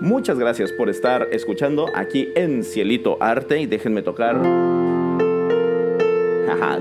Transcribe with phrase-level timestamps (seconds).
[0.00, 4.36] Muchas gracias por estar escuchando aquí en Cielito Arte y déjenme tocar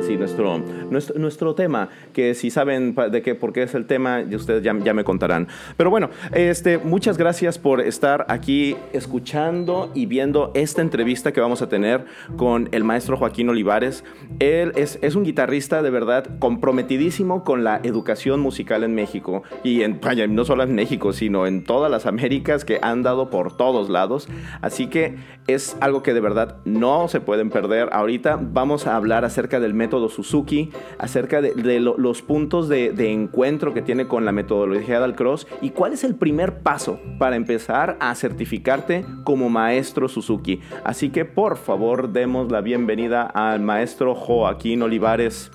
[0.01, 0.59] sí, nuestro,
[0.89, 4.77] nuestro, nuestro, tema, que si saben de qué, por qué es el tema, ustedes ya,
[4.77, 5.47] ya, me contarán.
[5.77, 11.61] Pero bueno, este, muchas gracias por estar aquí escuchando y viendo esta entrevista que vamos
[11.61, 12.05] a tener
[12.37, 14.03] con el maestro Joaquín Olivares.
[14.39, 19.81] Él es, es un guitarrista de verdad comprometidísimo con la educación musical en México y
[19.81, 23.55] en, vaya, no solo en México, sino en todas las Américas que han dado por
[23.55, 24.27] todos lados.
[24.61, 25.15] Así que
[25.47, 27.89] es algo que de verdad no se pueden perder.
[27.91, 33.81] Ahorita vamos a hablar acerca del método Suzuki, acerca de, los puntos de, encuentro que
[33.81, 38.15] tiene con la metodología del cross y cuál es el primer paso para empezar a
[38.15, 40.61] certificarte como maestro Suzuki.
[40.83, 45.51] Así que por favor demos la bienvenida al maestro Joaquín Olivares.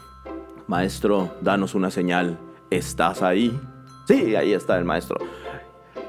[0.67, 2.39] Maestro, danos una señal.
[2.71, 3.59] ¿Estás ahí?
[4.07, 5.19] Sí, ahí está el maestro.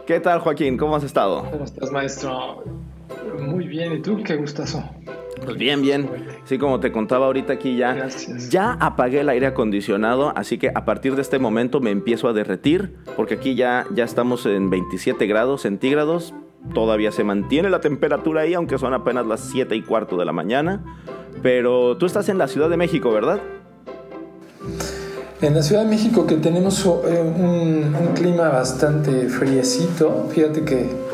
[0.05, 0.77] ¿Qué tal, Joaquín?
[0.77, 1.47] ¿Cómo has estado?
[1.49, 2.63] ¿Cómo estás, maestro?
[3.39, 4.21] Muy bien, ¿y tú?
[4.23, 4.83] Qué gustazo.
[5.43, 6.09] Pues bien, bien.
[6.45, 8.07] Sí, como te contaba ahorita aquí ya,
[8.49, 12.33] ya apagué el aire acondicionado, así que a partir de este momento me empiezo a
[12.33, 16.33] derretir, porque aquí ya, ya estamos en 27 grados centígrados,
[16.73, 20.31] todavía se mantiene la temperatura ahí, aunque son apenas las 7 y cuarto de la
[20.31, 20.83] mañana.
[21.41, 23.39] Pero tú estás en la Ciudad de México, ¿verdad?
[25.41, 31.10] En la Ciudad de México que tenemos eh, un, un clima bastante friecito, fíjate que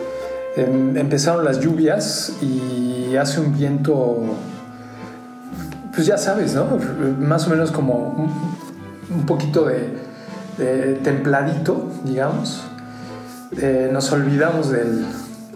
[0.57, 4.23] empezaron las lluvias y hace un viento,
[5.93, 6.65] pues ya sabes, ¿no?
[7.19, 8.29] Más o menos como
[9.09, 12.63] un, poquito de, templadito, digamos.
[13.61, 15.05] Eh, nos olvidamos del,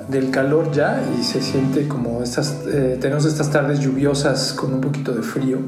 [0.07, 4.81] del, calor ya y se siente como estas, eh, tenemos estas tardes lluviosas con un
[4.81, 5.59] poquito de frío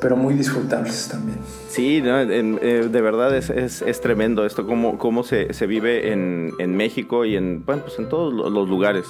[0.00, 1.38] pero muy disfrutables también.
[1.68, 6.76] Sí, eh, de verdad es, es, tremendo esto, cómo, cómo se, se vive en, en,
[6.76, 9.06] México y en, bueno, pues en todos los lugares.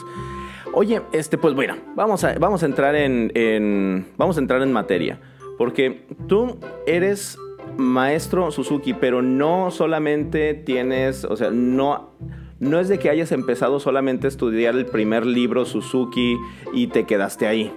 [0.73, 4.73] Oye, este, pues bueno, vamos a, vamos a entrar en, en, vamos a entrar en
[4.73, 5.21] materia,
[5.59, 7.39] porque tú eres
[7.77, 12.11] maestro Suzuki, pero no solamente tienes, o sea, no,
[12.59, 16.37] no es de que hayas empezado solamente a estudiar el primer libro Suzuki
[16.73, 17.73] y te quedaste ahí.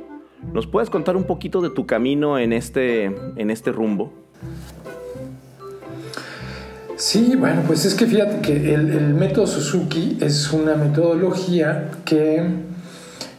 [0.53, 4.13] ¿Nos puedes contar un poquito de tu camino en este, en este rumbo?
[6.95, 12.43] Sí, bueno, pues es que fíjate que el, método Suzuki es una metodología que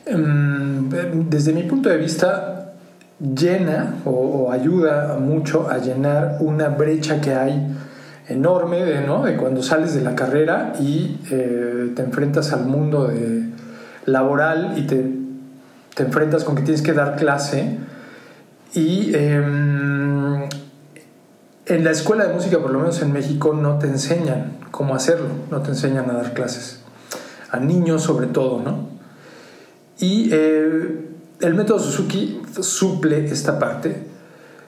[0.07, 0.89] em,
[1.29, 2.73] desde mi punto de vista
[3.19, 7.67] llena o, ayuda mucho a llenar una brecha que hay
[8.29, 9.25] enorme de, ¿no?
[9.25, 13.13] de cuando sales de la carrera y eh, te enfrentas al mundo
[14.07, 15.20] laboral y te
[16.01, 17.77] te enfrentas con que tienes que dar clase
[18.73, 20.49] y em,
[21.67, 25.29] en la escuela de música, por lo menos en México, no te enseñan cómo hacerlo,
[25.51, 26.81] no te enseñan a dar clases,
[27.51, 28.89] a niños sobre todo, ¿no?
[29.99, 34.07] Y eh, el método Suzuki suple esta parte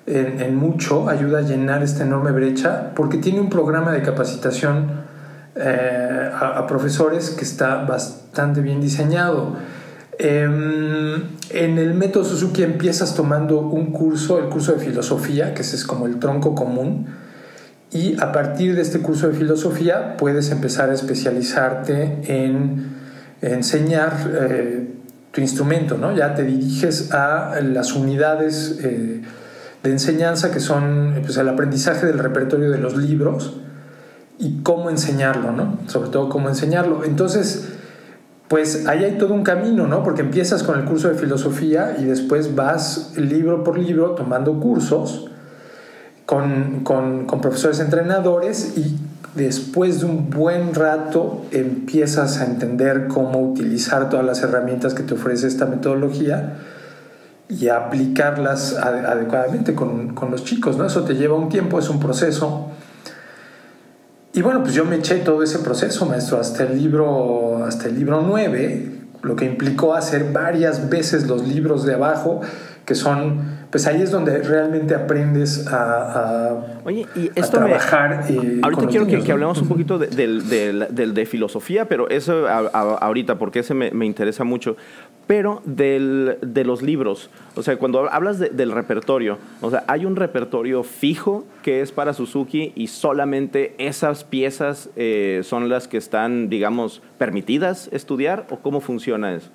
[0.05, 5.01] en, mucho, ayuda a llenar esta enorme brecha, porque tiene un programa de capacitación
[5.57, 9.57] eh, a profesores que está bastante bien diseñado
[10.25, 11.15] Em,
[11.51, 15.85] en el método Suzuki empiezas tomando un curso, el curso de filosofía, que ese es
[15.85, 17.07] como el tronco común,
[17.91, 22.95] y a partir de este curso de filosofía puedes empezar a especializarte en
[23.41, 24.93] enseñar eh,
[25.33, 26.15] tu instrumento, ¿no?
[26.15, 29.23] Ya te diriges a las unidades eh,
[29.83, 33.57] de enseñanza que son pues, el aprendizaje del repertorio de los libros
[34.39, 35.81] y cómo enseñarlo, ¿no?
[35.89, 37.05] Sobre todo cómo enseñarlo.
[37.05, 37.73] Entonces,
[38.53, 40.03] pues ahí hay todo un camino, ¿no?
[40.03, 45.31] Porque empiezas con el curso de filosofía y después vas libro por libro tomando cursos
[46.27, 46.85] con,
[47.41, 48.99] profesores entrenadores y
[49.35, 55.15] después de un buen rato empiezas a entender cómo utilizar todas las herramientas que te
[55.15, 56.59] ofrece esta metodología
[57.49, 60.85] y aplicarlas adecuadamente con, con los chicos, ¿no?
[60.85, 62.69] Eso te lleva un tiempo, es un proceso
[64.35, 67.97] y bueno, pues yo me eché todo ese proceso, maestro, hasta el libro, hasta el
[67.97, 72.41] libro 9, lo que implicó hacer varias veces los libros de abajo,
[72.85, 78.25] que son, pues ahí es donde realmente aprendes a, Oye, y esto trabajar.
[78.29, 83.75] Eh, ahorita quiero que, hablemos un poquito de, de, filosofía, pero eso ahorita, porque ese
[83.75, 84.77] me, me interesa mucho
[85.27, 87.31] pero del, de los libros.
[87.55, 92.13] O sea, cuando hablas del repertorio, o sea, hay un repertorio fijo que es para
[92.13, 98.81] Suzuki y solamente esas piezas eh, son las que están, digamos, permitidas estudiar o cómo
[98.81, 99.51] funciona eso?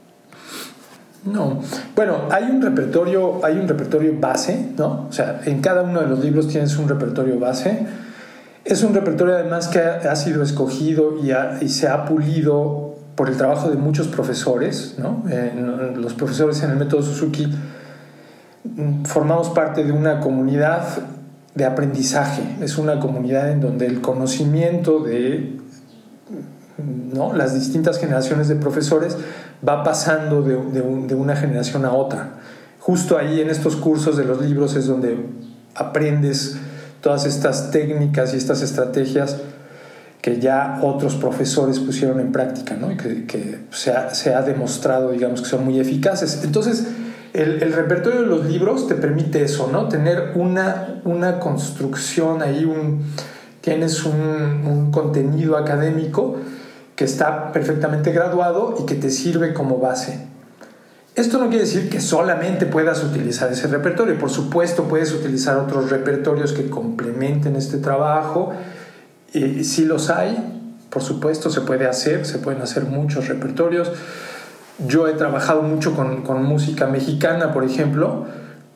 [1.26, 1.60] No,
[1.96, 5.08] bueno, hay un repertorio, hay un repertorio base, ¿no?
[5.10, 7.86] O sea, en cada uno de los libros tienes un repertorio base.
[8.64, 11.16] Es un repertorio además que ha, sido escogido
[11.62, 15.24] y, se ha pulido por el trabajo de muchos profesores, ¿no?
[15.96, 17.48] los profesores en el método Suzuki
[18.66, 20.84] mm, formamos parte de una comunidad
[21.56, 25.58] de aprendizaje, es una comunidad en donde el conocimiento de
[26.78, 27.34] ¿no?
[27.34, 29.18] las distintas generaciones de profesores
[29.68, 30.56] va pasando de,
[31.08, 32.32] de una generación a otra.
[32.80, 35.18] Justo ahí en estos cursos de los libros es donde
[35.76, 36.58] aprendes
[37.02, 39.38] todas estas técnicas y estas estrategias
[40.22, 42.92] que ya otros profesores pusieron en práctica, ¿no?
[42.92, 46.44] Y que, se, ha, demostrado, digamos, que son muy eficaces.
[46.44, 46.86] Entonces,
[47.34, 49.88] el, repertorio de los libros te permite eso, ¿no?
[49.88, 53.04] Tener una, una construcción ahí, un,
[53.62, 56.38] tienes un, un contenido académico
[56.98, 60.28] que está perfectamente graduado y que te sirve como base.
[61.14, 64.18] Esto no quiere decir que solamente puedas utilizar ese repertorio.
[64.18, 68.52] Por supuesto, puedes utilizar otros repertorios que complementen este trabajo
[69.32, 70.38] y si los hay,
[70.90, 73.92] por supuesto, se puede hacer, se pueden hacer muchos repertorios.
[74.88, 78.26] Yo he trabajado mucho con, con música mexicana, por ejemplo,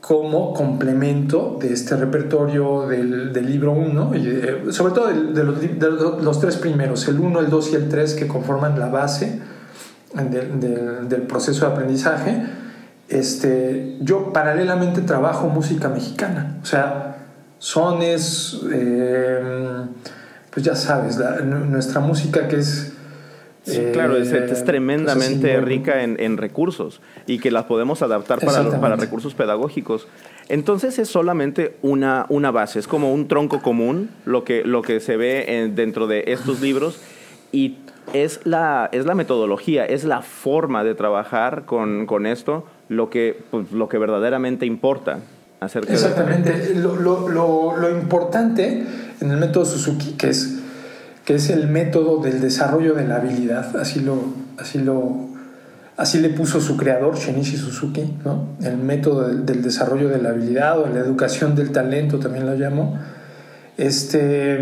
[0.02, 5.90] como complemento de este repertorio del, del libro 1, eh, sobre todo de, los, de,
[6.24, 9.40] los, tres primeros, el 1, el 2 y el 3, que conforman la base
[10.14, 12.44] del, del proceso de aprendizaje.
[13.08, 17.28] Este, yo paralelamente trabajo música mexicana, o sea,
[17.60, 19.86] sones, eh,
[20.50, 22.91] pues ya sabes, nuestra música que es...
[23.94, 29.34] claro, es, eh, tremendamente rica en, recursos y que las podemos adaptar para, para recursos
[29.34, 30.08] pedagógicos.
[30.50, 35.00] Entonces es solamente una, una base, es como un tronco común lo que, lo que
[35.00, 37.00] se ve dentro de estos libros
[37.52, 37.78] y
[38.14, 43.42] es la, es la metodología, es la forma de trabajar con, con esto lo que,
[43.52, 45.20] pues, lo que verdaderamente importa.
[45.62, 46.74] Exactamente.
[46.76, 48.84] Lo, lo, lo, importante
[49.22, 50.60] en el método Suzuki, que es,
[51.26, 54.18] que es el método del desarrollo de la habilidad, así lo,
[54.58, 55.30] así lo,
[55.98, 58.56] así le puso su creador, Shinichi Suzuki, ¿no?
[58.64, 63.00] el método del, desarrollo de la habilidad o la educación del talento, también lo llamo,
[63.78, 64.60] este,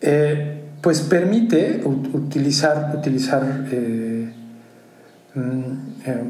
[0.00, 4.32] eh, pues permite utilizar, utilizar eh,
[5.34, 5.72] mm,
[6.06, 6.24] eh,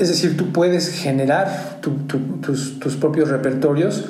[0.00, 4.06] es decir, tú puedes generar tus, propios repertorios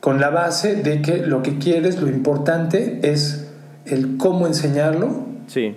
[0.00, 3.50] con la base de que lo que quieres, lo importante es
[3.84, 5.26] el cómo enseñarlo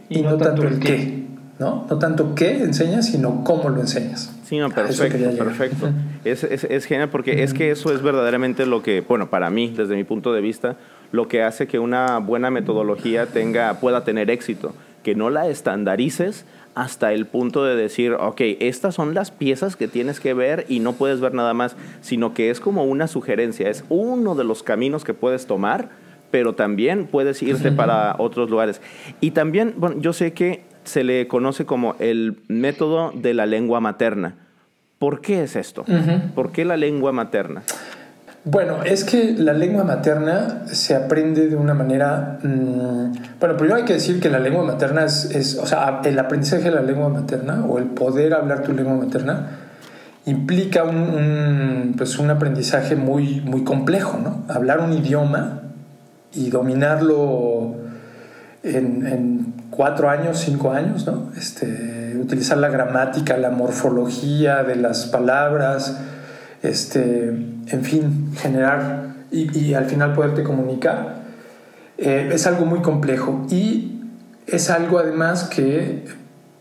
[0.09, 1.23] y, no, tanto, el qué.
[1.59, 1.87] ¿no?
[1.89, 4.35] no tanto qué enseñas, sino cómo lo enseñas.
[4.43, 5.89] Sí, perfecto, perfecto.
[6.23, 9.95] Es, es, genial porque es que eso es verdaderamente lo que, bueno, para mí, desde
[9.95, 10.75] mi punto de vista,
[11.11, 14.75] lo que hace que una buena metodología tenga, pueda tener éxito.
[15.03, 16.45] Que no la estandarices,
[16.75, 20.79] hasta el punto de decir, ok, estas son las piezas que tienes que ver y
[20.79, 24.63] no puedes ver nada más, sino que es como una sugerencia, es uno de los
[24.63, 25.89] caminos que puedes tomar,
[26.31, 28.81] pero también puedes irte para otros lugares.
[29.19, 33.81] Y también, bueno, yo sé que se le conoce como el método de la lengua
[33.81, 34.35] materna.
[34.97, 35.83] ¿Por qué es esto?
[36.35, 37.63] ¿Por qué la lengua materna?
[38.43, 42.39] Bueno, es que la lengua materna se aprende de una manera...
[42.41, 46.63] Mm, bueno, primero hay que decir que la lengua materna es, o sea, el aprendizaje
[46.63, 49.59] de la lengua materna o el poder hablar tu lengua materna
[50.25, 54.43] implica un, pues un aprendizaje muy, muy complejo, ¿no?
[54.47, 55.61] Hablar un idioma
[56.33, 57.75] y dominarlo
[58.63, 61.31] en, en cuatro años, cinco años, ¿no?
[61.37, 65.99] Este, utilizar la gramática, la morfología de las palabras,
[66.63, 67.35] este,
[67.71, 71.21] en fin, generar y, al final poderte comunicar,
[71.97, 74.01] eh, es algo muy complejo y
[74.47, 76.05] es algo además que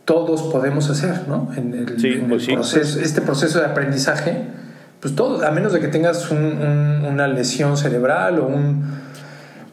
[0.05, 1.50] todos podemos hacer, ¿no?
[1.57, 4.45] En el, pues proceso, este proceso de aprendizaje,
[5.00, 8.50] pues todo, a menos de que tengas una lesión cerebral o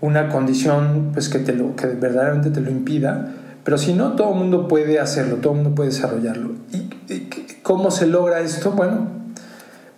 [0.02, 4.32] una condición pues que, te lo, que verdaderamente te lo impida, pero si no, todo
[4.32, 6.52] el mundo puede hacerlo, todo el mundo puede desarrollarlo.
[6.72, 7.30] ¿Y, y
[7.64, 8.72] cómo se logra esto?
[8.72, 9.08] Bueno,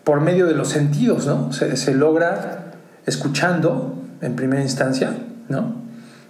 [0.09, 1.53] por medio de los sentidos, ¿no?
[1.53, 2.71] Se, logra
[3.05, 5.13] escuchando en primera instancia,
[5.49, 5.75] ¿no?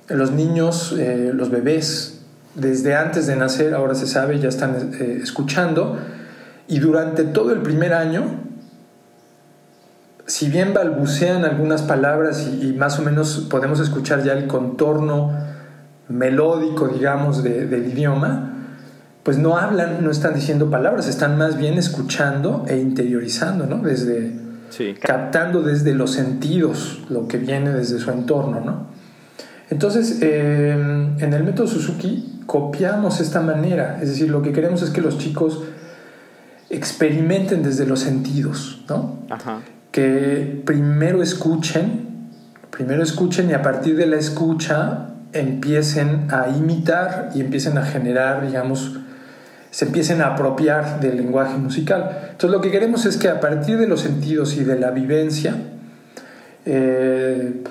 [0.10, 2.20] Los niños, eh, los bebés,
[2.56, 5.98] desde antes de nacer, ahora se sabe, ya están eh, escuchando,
[6.68, 8.26] y durante todo el primer año,
[10.26, 15.32] si bien balbucean algunas palabras y, más o menos podemos escuchar ya el contorno
[16.10, 18.59] melódico, digamos, del idioma,
[19.24, 23.78] pues no hablan, no están diciendo palabras, están más bien escuchando e interiorizando, ¿no?
[23.80, 24.34] Desde,
[25.02, 28.88] captando desde los sentidos lo que viene desde su entorno, ¿no?
[29.70, 34.90] Entonces, em, en el método Suzuki copiamos esta manera, es decir, lo que queremos es
[34.90, 35.64] que los chicos
[36.70, 39.20] experimenten desde los sentidos, ¿no?
[39.92, 42.30] Que primero escuchen,
[42.72, 48.46] primero escuchen y a partir de la escucha empiecen a imitar y empiecen a generar,
[48.46, 49.00] digamos,
[49.72, 52.30] se empiecen a apropiar del lenguaje musical.
[52.32, 55.56] Entonces lo que queremos es que a partir de los sentidos y de la vivencia,
[56.66, 57.64] eh,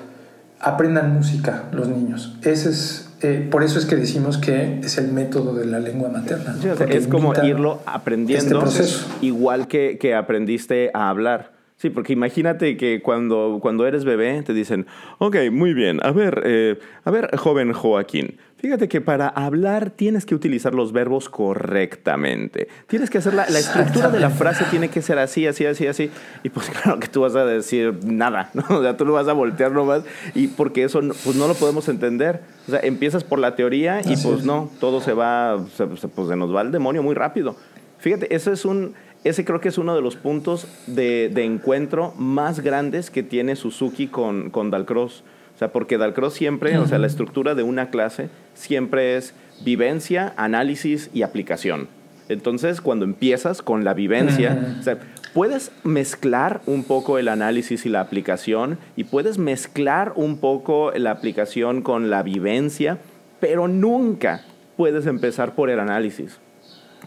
[0.59, 2.37] aprendan música los niños.
[2.41, 6.09] Ese es, eh, por eso es que decimos que es el método de la lengua
[6.09, 6.55] materna.
[6.89, 8.83] es como irlo aprendiendo, este
[9.21, 11.59] igual que, que aprendiste a hablar.
[11.77, 14.85] Sí, porque imagínate que cuando, cuando eres bebé te dicen,
[15.17, 20.25] ok, muy bien, a ver, eh, a ver, joven Joaquín, fíjate que para hablar tienes
[20.25, 22.67] que utilizar los verbos correctamente.
[22.87, 25.87] Tienes que hacer la, la estructura de la frase tiene que ser así, así, así,
[25.87, 26.11] así.
[26.43, 28.63] Y pues claro que tú vas a decir nada, ¿no?
[28.69, 30.03] O sea, tú lo vas a voltear nomás
[30.35, 32.41] y porque eso pues no lo podemos entender.
[32.67, 36.55] O sea, empiezas por la teoría y pues no, todo se va, pues se nos
[36.55, 37.55] va al demonio muy rápido.
[37.99, 42.61] Fíjate, eso es un ese creo que es uno de los puntos de, encuentro más
[42.61, 45.23] grandes que tiene Suzuki con, con Dalcross.
[45.59, 50.33] O sea, porque Dalcross siempre, o sea, la estructura de una clase siempre es vivencia,
[50.37, 51.89] análisis y aplicación.
[52.29, 54.99] Entonces, cuando empiezas con la vivencia, o sea,
[55.33, 61.11] puedes mezclar un poco el análisis y la aplicación y puedes mezclar un poco la
[61.11, 62.97] aplicación con la vivencia,
[63.41, 64.45] pero nunca
[64.77, 66.39] puedes empezar por el análisis.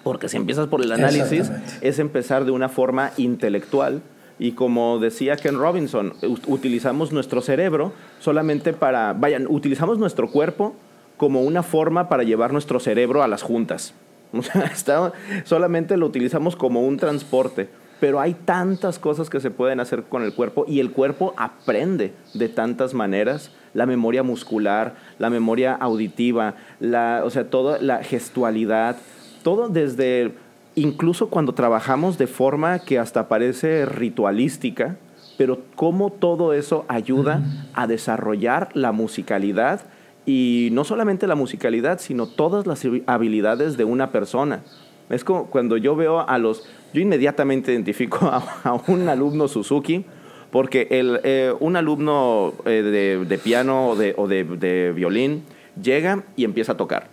[0.02, 4.02] Porque si empiezas por el análisis, es empezar de una forma intelectual.
[4.42, 6.14] Y como decía Ken Robinson,
[6.48, 10.74] utilizamos nuestro cerebro solamente para, vayan, utilizamos nuestro cuerpo
[11.16, 13.94] como una forma para llevar nuestro cerebro a las juntas.
[15.44, 17.68] solamente lo utilizamos como un transporte.
[18.00, 22.12] Pero hay tantas cosas que se pueden hacer con el cuerpo y el cuerpo aprende
[22.34, 23.52] de tantas maneras.
[23.74, 28.96] La memoria muscular, la memoria auditiva, la, o sea, toda la gestualidad,
[29.44, 30.32] todo desde,
[30.74, 34.96] incluso cuando trabajamos de forma que hasta parece ritualística,
[35.36, 37.42] pero cómo todo eso ayuda
[37.74, 39.80] a desarrollar la musicalidad
[40.24, 44.62] y no solamente la musicalidad, sino todas las habilidades de una persona.
[45.10, 46.64] Es como cuando yo veo a los,
[46.94, 48.18] yo inmediatamente identifico
[48.64, 50.04] a, un alumno Suzuki,
[50.50, 55.44] porque el, eh, un alumno eh, de, piano o, de, o de, violín
[55.82, 57.08] llega y empieza a tocar.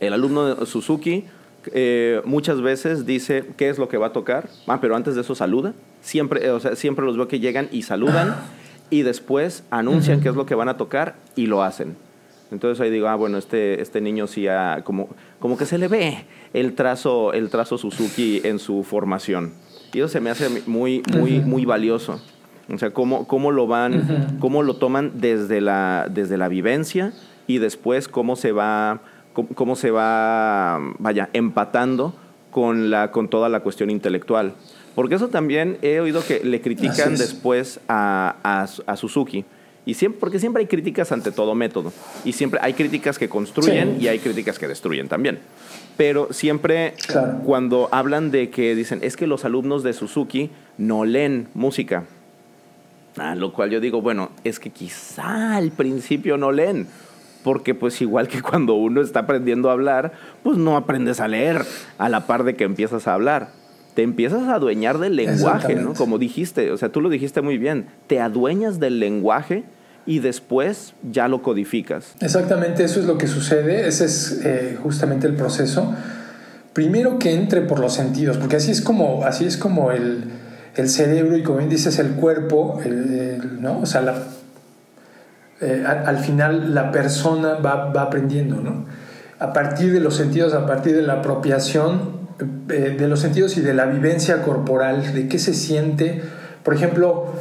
[0.00, 1.24] El alumno de Suzuki
[1.72, 5.20] eh, muchas veces dice qué es lo que va a tocar, ah, pero antes de
[5.20, 5.74] eso saluda.
[6.00, 8.36] Siempre, o sea, siempre los veo que llegan y saludan
[8.90, 11.96] y después anuncian qué es lo que van a tocar y lo hacen.
[12.52, 15.08] Entonces ahí digo, ah, bueno, este, este niño sí ha, como,
[15.40, 19.52] como que se le ve el trazo, el trazo Suzuki en su formación.
[19.92, 22.20] Y eso se me hace muy, muy, muy valioso.
[22.72, 27.12] O sea, cómo, cómo lo van, cómo lo toman desde la, desde la vivencia
[27.46, 29.00] y después cómo se va
[29.54, 32.14] cómo, se va, vaya, empatando
[32.50, 34.54] con, la, con toda la cuestión intelectual.
[34.94, 39.44] Porque eso también he oído que le critican después a, a, Suzuki.
[39.84, 41.92] Y siempre, porque siempre hay críticas ante todo método.
[42.24, 45.38] Y siempre hay críticas que construyen y hay críticas que destruyen también.
[45.98, 46.94] Pero siempre
[47.44, 52.04] cuando hablan de que dicen, es que los alumnos de Suzuki no leen música.
[53.16, 56.86] A lo cual yo digo, bueno, es que quizá al principio no leen
[57.46, 60.10] porque pues igual que cuando uno está aprendiendo a hablar,
[60.42, 61.62] pues no aprendes a leer
[61.96, 63.50] a la par de que empiezas a hablar.
[63.94, 65.94] Te empiezas a adueñar del lenguaje, ¿no?
[65.94, 69.62] Como dijiste, o sea, tú lo dijiste muy bien, te adueñas del lenguaje
[70.06, 72.16] y después ya lo codificas.
[72.20, 75.94] Exactamente, eso es lo que sucede, ese es eh, justamente el proceso.
[76.72, 80.32] Primero que entre por los sentidos, porque así es como, así es como el,
[80.88, 82.80] cerebro y como bien dices el cuerpo,
[83.60, 83.78] ¿no?
[83.78, 84.20] O sea, la,
[85.60, 88.84] eh, al, final la persona va, va, aprendiendo, ¿no?
[89.38, 92.16] A partir de los sentidos, a partir de la apropiación
[92.68, 96.22] eh, de los sentidos y de la vivencia corporal, de qué se siente.
[96.62, 97.32] Por ejemplo,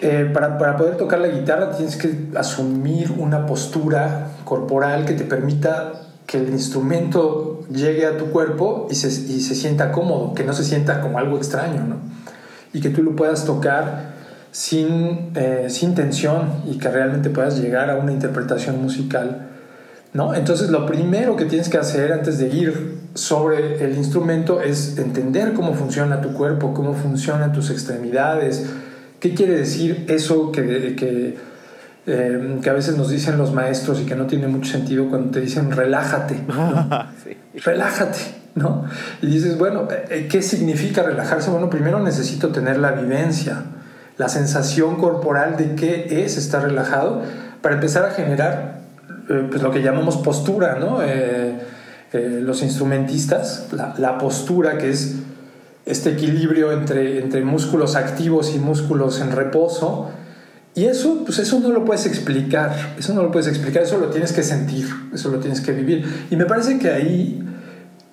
[0.00, 5.24] eh, para, para, poder tocar la guitarra tienes que asumir una postura corporal que te
[5.24, 5.92] permita
[6.26, 10.52] que el instrumento llegue a tu cuerpo y se, y se sienta cómodo, que no
[10.54, 11.96] se sienta como algo extraño, ¿no?
[12.72, 14.17] Y que tú lo puedas tocar
[14.58, 19.46] sin, eh, sin tensión y que realmente puedas llegar a una interpretación musical.
[20.12, 20.34] ¿no?
[20.34, 25.52] Entonces lo primero que tienes que hacer antes de ir sobre el instrumento es entender
[25.52, 28.68] cómo funciona tu cuerpo, cómo funcionan tus extremidades,
[29.20, 31.36] qué quiere decir eso que, que,
[32.06, 35.30] eh, que a veces nos dicen los maestros y que no tiene mucho sentido cuando
[35.30, 36.34] te dicen relájate.
[37.64, 38.18] Relájate.
[38.56, 38.86] ¿no?
[39.22, 41.48] Y dices, bueno, eh, ¿qué significa relajarse?
[41.48, 43.62] Bueno, primero necesito tener la vivencia
[44.18, 47.22] la sensación corporal de qué es estar relajado,
[47.62, 48.80] para empezar a generar
[49.28, 51.02] eh, pues lo que llamamos postura, ¿no?
[51.02, 51.54] Eh,
[52.12, 55.16] eh, los instrumentistas, la, postura que es
[55.84, 60.10] este equilibrio entre, entre músculos activos y músculos en reposo,
[60.74, 64.08] Y eso, pues eso no lo puedes explicar, eso no lo puedes explicar, eso lo
[64.08, 66.26] tienes que sentir, eso lo tienes que vivir.
[66.30, 67.42] Y me parece que ahí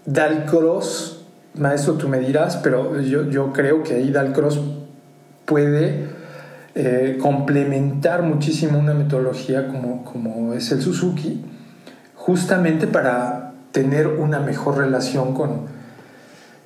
[0.06, 4.60] Dalcross, maestro, tú me dirás, pero yo, yo creo que ahí Dalcross
[5.46, 6.08] puede
[6.76, 11.42] eh, complementar muchísimo una metodología como, como es el Suzuki,
[12.16, 15.68] justamente para tener una mejor relación con,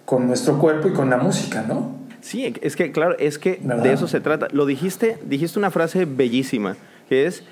[0.06, 2.00] con nuestro cuerpo y con la música, ¿no?
[2.22, 4.48] Sí, es que, claro, es que de eso se trata.
[4.52, 6.76] Lo dijiste, dijiste una frase bellísima,
[7.08, 7.44] que es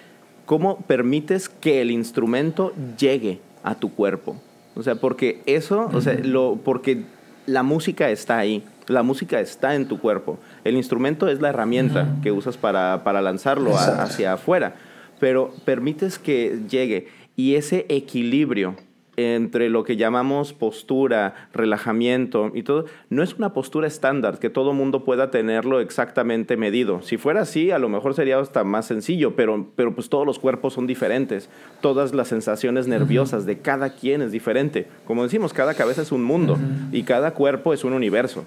[0.46, 4.36] cómo permites que el instrumento llegue a tu cuerpo.
[4.76, 7.04] O sea, porque eso, o sea, lo, porque
[7.46, 10.38] la música está ahí, la música está en tu cuerpo.
[10.68, 14.76] El instrumento es la herramienta que usas para, para lanzarlo hacia afuera,
[15.18, 17.08] pero permites que llegue
[17.38, 18.76] y ese equilibrio
[19.16, 24.74] entre lo que llamamos postura, relajamiento y todo, no es una postura estándar que todo
[24.74, 27.02] mundo pueda tenerlo exactamente medido.
[27.02, 30.38] Si fuera así, a lo mejor sería hasta más sencillo, pero, pero pues todos los
[30.38, 31.50] cuerpos son diferentes.
[31.80, 34.86] Todas las sensaciones nerviosas de cada quien es diferente.
[35.06, 36.60] Como decimos, cada cabeza es un mundo
[36.92, 38.44] y cada cuerpo es un universo.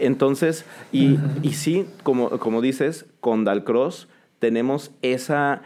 [0.00, 5.62] Entonces, y, y sí, como, como dices, con Dalcross tenemos esa,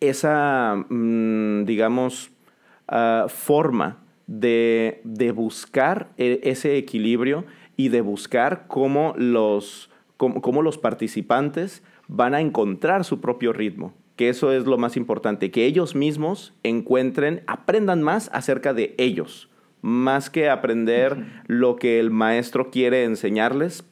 [0.00, 2.32] esa mm, digamos,
[2.94, 5.00] Ah, forma de,
[5.34, 9.88] buscar e, ese equilibrio y de buscar cómo los,
[10.18, 15.50] cómo, los participantes van a encontrar su propio ritmo que eso es lo más importante,
[15.50, 19.48] que ellos mismos encuentren, aprendan más acerca de ellos,
[19.82, 23.84] más que aprender lo que el maestro quiere enseñarles.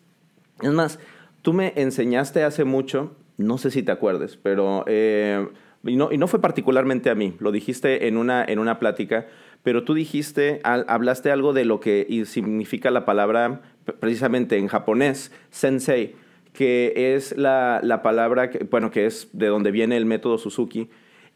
[0.62, 0.99] Es más,
[1.42, 5.49] tú me enseñaste hace mucho, no sé si te acuerdes, pero eh,
[5.85, 9.26] y no, y no fue particularmente a mí, lo dijiste en una, en una plática,
[9.62, 13.62] pero tú dijiste, hablaste algo de lo que significa la palabra
[13.99, 16.14] precisamente en japonés, sensei,
[16.52, 20.88] que es la, la palabra, que, bueno, que es de donde viene el método Suzuki.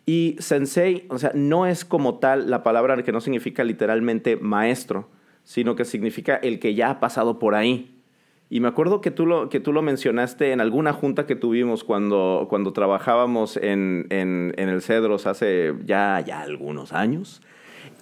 [0.06, 5.08] Y sensei, o sea, no es como tal la palabra que no significa literalmente maestro,
[5.44, 7.94] sino que significa el que ya ha pasado por ahí.
[8.50, 11.82] Y me acuerdo que tú lo, que tú lo mencionaste en alguna junta que tuvimos
[11.82, 17.40] cuando, cuando trabajábamos en, en, el Cedros hace ya, ya algunos años.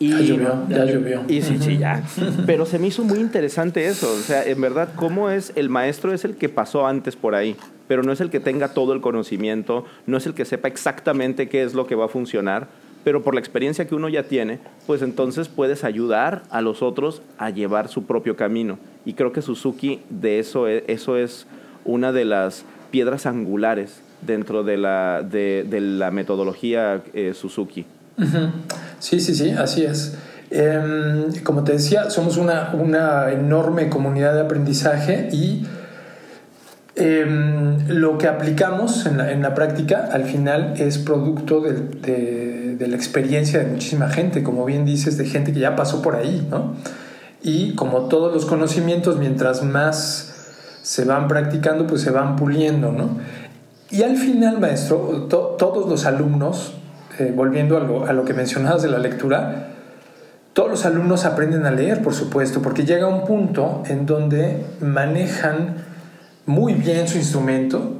[0.02, 1.22] Y, ya llovió, ya llovió.
[1.28, 2.02] Y sí, sí, ya.
[2.44, 4.12] Pero se me hizo muy interesante eso.
[4.12, 7.54] O sea, en verdad, cómo es el maestro es el que pasó antes por ahí,
[7.86, 11.48] pero no es el que tenga todo el conocimiento, no es el que sepa exactamente
[11.48, 12.66] qué es lo que va a funcionar,
[13.04, 17.22] pero por la experiencia que uno ya tiene, pues entonces puedes ayudar a los otros
[17.38, 18.80] a llevar su propio camino.
[19.04, 21.46] Y creo que Suzuki de eso es, eso es
[21.84, 27.86] una de las piedras angulares dentro de la, de, la metodología eh, Suzuki.
[29.02, 30.14] Sí, sí, sí, así es.
[30.50, 35.66] Em, como te decía, somos una, una enorme comunidad de aprendizaje y
[36.94, 42.86] em, lo que aplicamos en la, en la, práctica al final es producto de, de,
[42.86, 46.46] la experiencia de muchísima gente, como bien dices, de gente que ya pasó por ahí,
[46.48, 46.76] ¿no?
[47.42, 50.32] y como todos los conocimientos, mientras más
[50.82, 53.18] se van practicando, pues se van puliendo, ¿no?
[53.90, 56.74] Y al final, maestro, todos los alumnos,
[57.18, 59.68] eh, volviendo a a lo que mencionabas de la lectura,
[60.52, 65.76] todos los alumnos aprenden a leer, por supuesto, porque llega un punto en donde manejan
[66.44, 67.98] muy bien su instrumento,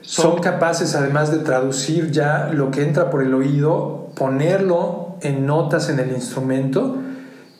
[0.00, 5.88] son capaces además de traducir ya lo que entra por el oído, ponerlo en notas
[5.88, 6.98] en el instrumento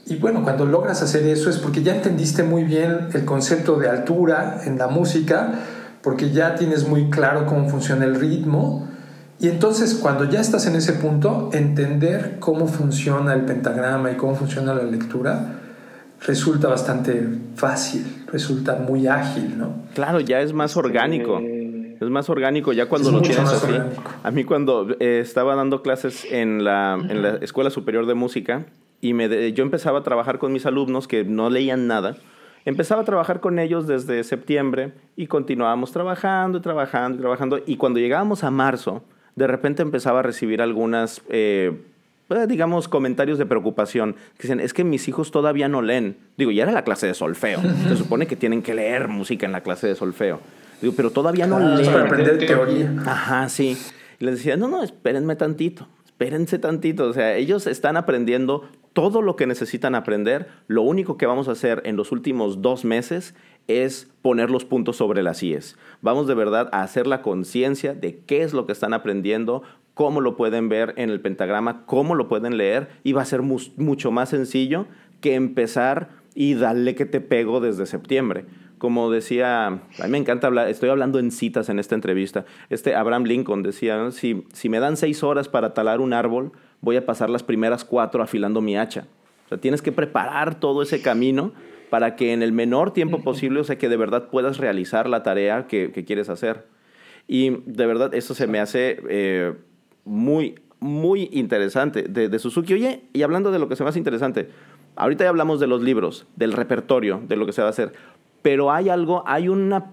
[0.06, 3.88] y bueno, cuando logras hacer eso es porque ya entendiste muy bien el concepto de
[3.88, 5.52] altura en la música,
[6.02, 8.88] porque ya tienes muy claro cómo funciona el ritmo.
[9.42, 14.36] Y entonces cuando ya estás en ese punto, entender cómo funciona el pentagrama y cómo
[14.36, 15.58] funciona la lectura
[16.24, 17.26] resulta bastante
[17.56, 19.74] fácil, resulta muy ágil, ¿no?
[19.94, 21.40] Claro, ya es más orgánico.
[21.40, 23.72] Es más orgánico ya cuando lo tienes así.
[24.22, 28.66] A mí cuando eh, estaba dando clases en la, en la Escuela Superior de Música,
[29.00, 32.16] y me yo empezaba a trabajar con mis alumnos que no leían nada.
[32.64, 37.58] Empezaba a trabajar con ellos desde septiembre y continuábamos trabajando y trabajando y trabajando.
[37.66, 39.02] Y cuando llegábamos a marzo,
[39.36, 41.72] de repente empezaba a recibir algunas, eh,
[42.28, 44.14] pues, digamos, comentarios de preocupación.
[44.36, 46.16] Que dicen, es que mis hijos todavía no leen.
[46.36, 47.60] Digo, ya era la clase de solfeo.
[47.88, 50.40] Se supone que tienen que leer música en la clase de solfeo.
[50.80, 51.90] Digo, pero todavía no leen.
[51.90, 52.94] para aprender teoría.
[53.06, 53.76] Ajá, sí.
[54.18, 55.88] Y les decía, no, no, espérenme tantito
[56.22, 60.46] espérense tantito, o sea, ellos están aprendiendo todo lo que necesitan aprender.
[60.68, 63.34] Lo único que vamos a hacer en los últimos dos meses
[63.68, 65.76] es poner los puntos sobre las IES.
[66.00, 69.62] Vamos de verdad a hacer la conciencia de qué es lo que están aprendiendo,
[69.94, 73.42] cómo lo pueden ver en el pentagrama, cómo lo pueden leer y va a ser
[73.42, 74.86] mucho más sencillo
[75.20, 78.46] que empezar y darle que te pego desde septiembre
[78.82, 82.96] como decía, a mí me encanta hablar, estoy hablando en citas en esta entrevista, este
[82.96, 87.06] Abraham Lincoln decía, si, si me dan seis horas para talar un árbol, voy a
[87.06, 89.06] pasar las primeras cuatro afilando mi hacha.
[89.44, 91.52] O sea, tienes que preparar todo ese camino
[91.92, 95.22] para que en el menor tiempo posible, o sea, que de verdad puedas realizar la
[95.22, 96.64] tarea que, quieres hacer.
[97.28, 99.52] Y de verdad, eso se me hace eh,
[100.06, 102.72] muy, muy interesante de, de, Suzuki.
[102.72, 104.48] Oye, y hablando de lo que se me hace interesante,
[104.96, 107.92] ahorita ya hablamos de los libros, del repertorio, de lo que se va a hacer,
[108.40, 109.90] pero hay algo, hay, una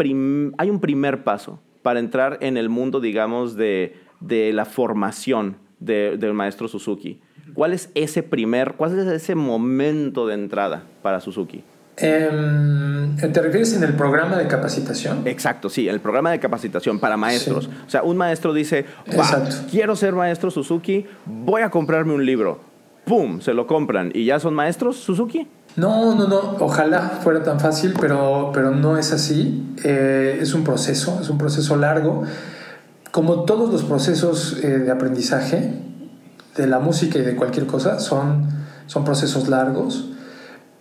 [0.58, 6.34] hay un primer paso para entrar en el mundo, digamos, de, de la formación del
[6.34, 7.20] maestro Suzuki.
[7.54, 11.62] ¿Cuál es ese primer, cuál es ese momento de entrada para Suzuki?
[12.02, 15.24] Em, ¿Te refieres en el programa de capacitación?
[15.26, 17.70] Exacto, sí, el programa de capacitación para maestros.
[17.86, 18.86] O sea, un maestro dice,
[19.70, 22.62] quiero ser maestro Suzuki, voy a comprarme un libro.
[23.06, 23.42] ¡Pum!
[23.42, 25.48] Se lo compran y ya son maestros Suzuki.
[25.76, 26.58] No, no, no.
[26.60, 29.76] Ojalá fuera tan fácil, pero, pero no es así.
[29.84, 32.24] Eh, es un proceso, es un proceso largo.
[33.12, 35.74] Como todos los procesos eh, de aprendizaje
[36.56, 38.48] de la música y de cualquier cosa, son,
[38.86, 40.10] son procesos largos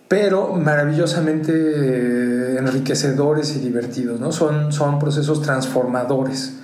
[0.09, 4.31] pero maravillosamente eh, enriquecedores y divertidos, ¿no?
[4.31, 6.55] Son, son procesos transformadores.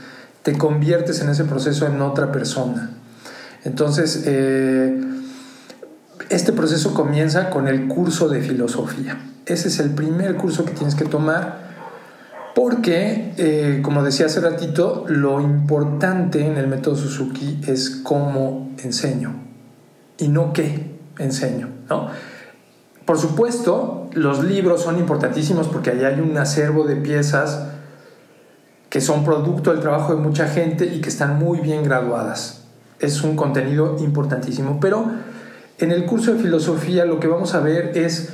[0.42, 2.90] Te conviertes en ese proceso en otra persona.
[3.64, 5.00] Entonces, eh,
[6.30, 9.18] este proceso comienza con el curso de filosofía.
[9.46, 11.66] Ese es el primer curso que tienes que tomar
[12.56, 19.36] porque, eh, como decía hace ratito, lo importante en el método Suzuki es cómo enseño
[20.18, 22.10] y no qué enseño, ¿no?
[23.06, 27.68] Por supuesto, los libros son importantísimos porque ahí hay un acervo de piezas
[28.90, 32.64] que son producto del trabajo de mucha gente y que están muy bien graduadas.
[33.00, 34.80] Es un contenido importantísimo.
[34.80, 35.06] Pero
[35.78, 38.30] en el curso de filosofía lo que vamos a ver es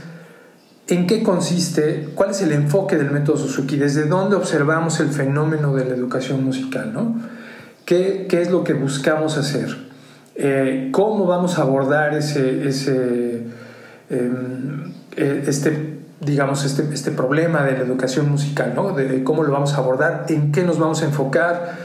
[0.87, 5.73] en qué consiste, cuál es el enfoque del método Suzuki, desde dónde observamos el fenómeno
[5.73, 7.15] de la educación musical, ¿no?
[7.85, 9.75] ¿Qué, es lo que buscamos hacer?
[10.35, 13.45] Eh, ¿Cómo vamos a abordar ese, ese
[14.11, 18.91] eh, este, digamos, este, este problema de la educación musical, ¿no?
[18.93, 21.77] De cómo lo vamos a abordar, en qué nos vamos a enfocar,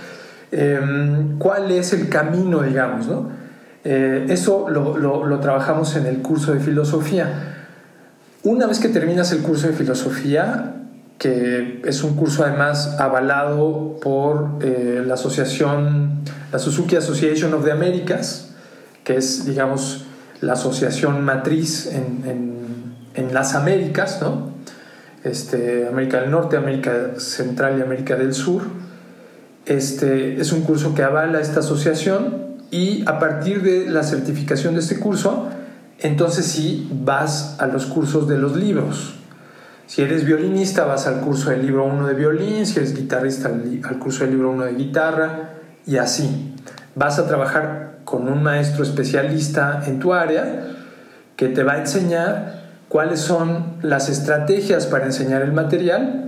[0.51, 3.31] em, cuál es el camino, digamos, ¿no?
[3.85, 7.55] Eh, eso lo, lo, trabajamos en el curso de filosofía.
[8.43, 10.75] Una vez que terminas el curso de filosofía,
[11.19, 17.71] que es un curso además avalado por eh, la asociación, la Suzuki Association of the
[17.71, 18.51] Americas,
[19.05, 20.06] que es, digamos,
[20.41, 22.57] la asociación matriz en,
[23.33, 24.51] las Américas, ¿no?
[25.25, 28.63] Este, América del Norte, América Central y América del Sur.
[29.65, 34.81] Este, es un curso que avala esta asociación y a partir de la certificación de
[34.81, 35.49] este curso,
[35.99, 39.15] entonces sí vas a los cursos de los libros.
[39.87, 43.99] Si eres violinista, vas al curso del libro 1 de violín, si eres guitarrista, al
[43.99, 45.51] curso del libro 1 de guitarra,
[45.87, 46.56] y así.
[46.97, 50.67] Vas a trabajar con un maestro especialista en tu área
[51.37, 56.27] que te va a enseñar cuáles son las estrategias para enseñar el material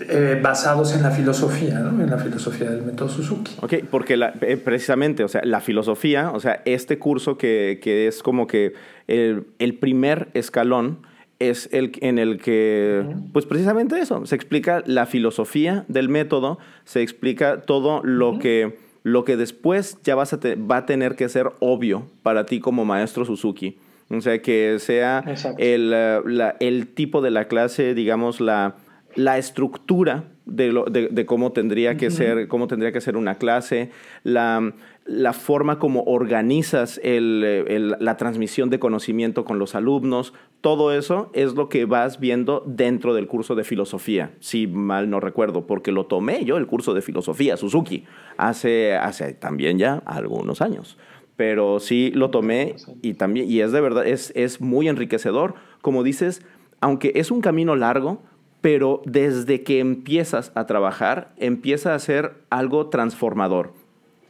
[0.00, 2.02] eh, basados en la filosofía, ¿no?
[2.02, 3.52] en la filosofía del método Suzuki.
[3.62, 8.22] Ok, porque eh, precisamente, o sea, la filosofía, o sea, este curso que, que es
[8.22, 8.74] como que
[9.06, 10.98] el, el, primer escalón
[11.38, 17.02] es el en el que, pues precisamente eso, se explica la filosofía del método, se
[17.02, 21.52] explica todo lo que lo que después ya vas a va a tener que ser
[21.60, 23.78] obvio para ti como maestro Suzuki.
[24.10, 25.22] O sea, que sea
[25.58, 28.74] el, eh, el, tipo de la clase, digamos, la,
[29.14, 33.90] la estructura de, lo, de, cómo, tendría que ser, cómo tendría que ser una clase,
[34.24, 34.72] la,
[35.06, 41.54] la forma como organizas el, la transmisión de conocimiento con los alumnos, todo eso es
[41.54, 46.06] lo que vas viendo dentro del curso de filosofía, si mal no recuerdo, porque lo
[46.06, 48.04] tomé yo el curso de filosofía, Suzuki,
[48.36, 50.98] hace, hace también ya algunos años.
[51.36, 55.54] Pero sí lo tomé y también, y es de verdad, es, es muy enriquecedor.
[55.82, 56.42] Como dices,
[56.80, 58.22] aunque es un camino largo,
[58.62, 63.85] pero desde que empiezas a trabajar, empieza a ser algo transformador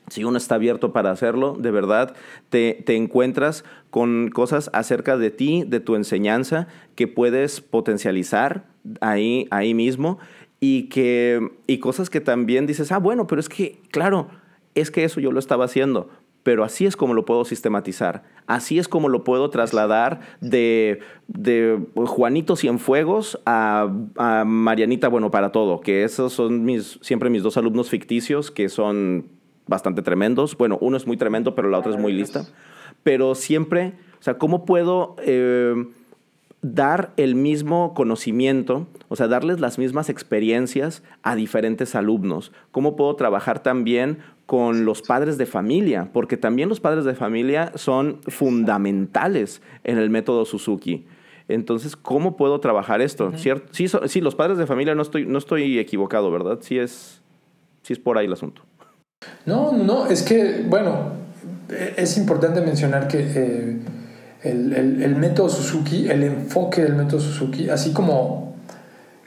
[0.08, 2.14] si uno está abierto para hacerlo, de verdad,
[2.48, 8.66] te, encuentras con cosas acerca de ti, de tu enseñanza, que puedes potencializar
[9.00, 10.18] ahí, ahí mismo
[10.60, 14.28] y, que, y cosas que también dices, ah, bueno, pero es que, claro,
[14.74, 16.08] es que eso yo lo estaba haciendo,
[16.42, 21.80] pero así es como lo puedo sistematizar, así es como lo puedo trasladar de, de
[21.96, 27.56] Juanito Cienfuegos a, a Marianita Bueno para Todo, que esos son mis, siempre mis dos
[27.56, 29.35] alumnos ficticios, que son
[29.66, 30.56] bastante tremendos.
[30.56, 32.46] Bueno, uno es muy tremendo, pero la otra es muy lista.
[33.02, 35.86] Pero siempre, o sea, ¿cómo puedo eh,
[36.62, 42.52] dar el mismo conocimiento, o sea, darles las mismas experiencias a diferentes alumnos?
[42.70, 46.10] ¿Cómo puedo trabajar también con los padres de familia?
[46.12, 51.06] Porque también los padres de familia son fundamentales en el método Suzuki.
[51.48, 53.32] Entonces, ¿cómo puedo trabajar esto?
[53.36, 56.58] Sí, sí, los padres de familia no estoy, no estoy equivocado, ¿verdad?
[56.60, 57.22] Sí es,
[57.82, 58.62] sí es por ahí el asunto.
[59.46, 61.12] No, no, es que, bueno,
[61.96, 63.78] es importante mencionar que eh,
[64.42, 68.56] el, método Suzuki, el enfoque del método Suzuki, así como,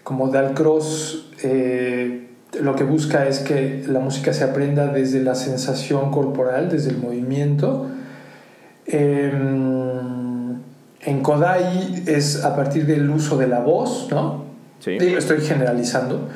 [0.04, 2.28] como Dalcross, eh,
[2.62, 6.98] lo que busca es que la música se aprenda desde la sensación corporal, desde el
[6.98, 7.88] movimiento.
[8.86, 10.56] Em,
[11.02, 14.46] en Kodai es a partir del uso de la voz, ¿no?
[14.80, 14.98] Sí.
[15.00, 16.30] estoy generalizando.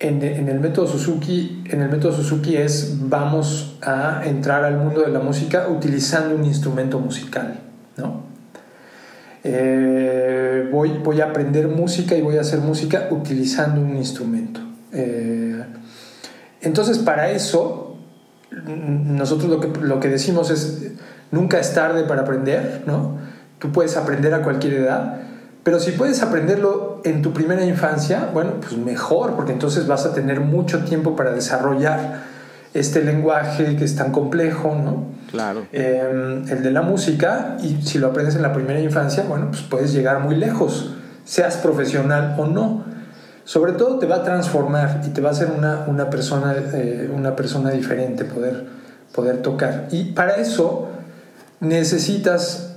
[0.00, 5.08] En, el método Suzuki, en el método Suzuki es vamos a entrar al mundo de
[5.08, 7.58] la música utilizando un instrumento musical,
[7.96, 8.22] ¿no?
[9.42, 14.60] Eh, voy, voy a aprender música y voy a hacer música utilizando un instrumento.
[14.92, 15.64] Eh,
[16.60, 17.96] entonces, para eso,
[18.50, 20.92] nosotros lo que, lo que decimos es,
[21.32, 23.18] nunca es tarde para aprender, ¿no?
[23.58, 25.22] Tú puedes aprender a cualquier edad,
[25.64, 30.14] pero si puedes aprenderlo en tu primera infancia, bueno, pues mejor, porque entonces vas a
[30.14, 32.20] tener mucho tiempo para desarrollar
[32.74, 35.06] este lenguaje que es tan complejo, ¿no?
[35.30, 35.66] Claro.
[35.72, 39.62] Em, el de la música, y si lo aprendes en la primera infancia, bueno, pues
[39.62, 42.84] puedes llegar muy lejos, seas profesional o no.
[43.44, 47.10] Sobre todo te va a transformar y te va a hacer una, una persona, eh,
[47.14, 48.66] una persona diferente, poder,
[49.14, 49.88] poder tocar.
[49.90, 50.88] Y para eso
[51.60, 52.74] necesitas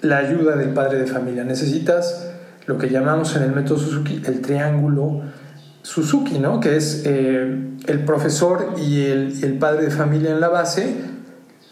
[0.00, 1.44] la ayuda del padre de familia.
[1.44, 2.30] Necesitas
[2.66, 5.22] lo que llamamos en el método Suzuki el triángulo
[5.86, 6.58] Suzuki, ¿no?
[6.58, 7.42] que es eh,
[7.86, 10.96] el profesor y el, padre de familia en la base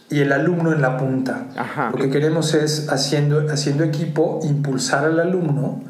[0.08, 1.48] y el alumno en la punta.
[1.90, 5.82] Lo que queremos es, haciendo, haciendo equipo, impulsar al alumno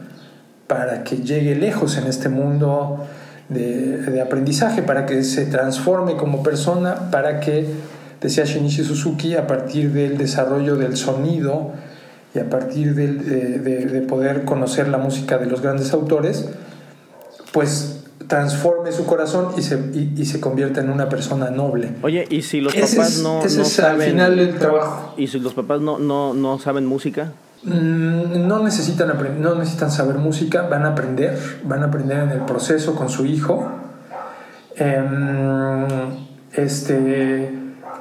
[0.66, 3.04] para que llegue lejos en este mundo
[3.50, 7.66] de, de aprendizaje, para que se transforme como persona, para que,
[8.22, 11.72] decía Shinichi Suzuki, a partir del desarrollo del sonido,
[12.34, 16.48] y a partir de, poder conocer la música de los grandes autores,
[17.52, 21.92] pues transforme su corazón y se, y, se convierta en una persona noble.
[22.02, 24.00] Oye, ¿y si los papás no, no saben...
[24.00, 25.14] Al final del trabajo.
[25.16, 27.32] ¿Y si los papás no, no, no saben música?
[27.62, 32.40] Mm, no necesitan, no necesitan saber música, van a aprender, van a aprender en el
[32.40, 33.70] proceso con su hijo.
[34.74, 35.86] Em,
[36.52, 37.52] este,